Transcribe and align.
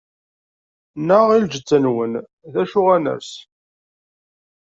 Neɣ 1.07 1.25
i 1.35 1.37
lǧetta-nwen: 1.43 2.13
D 2.51 2.53
acu 2.61 2.81
ara 2.93 3.03
nels? 3.03 3.31